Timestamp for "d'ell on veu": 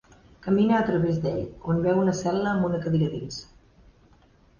1.25-1.99